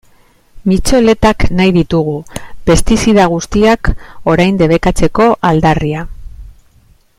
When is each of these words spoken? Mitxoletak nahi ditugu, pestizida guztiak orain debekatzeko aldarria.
Mitxoletak 0.69 1.43
nahi 1.59 1.73
ditugu, 1.75 2.15
pestizida 2.69 3.27
guztiak 3.35 3.93
orain 4.35 4.59
debekatzeko 4.63 5.29
aldarria. 5.51 6.09